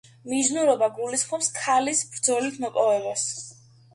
მიჯნურობა 0.29 0.87
გულისხმობს 0.95 1.51
ქალის 1.59 2.01
ბრძოლით 2.15 2.57
მოპოვებას. 2.65 3.29